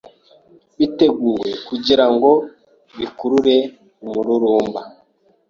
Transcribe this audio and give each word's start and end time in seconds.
biteguwe 0.79 1.49
kugira 1.67 2.05
ngo 2.13 2.31
bikurure 2.97 3.55
umururumba. 4.03 4.81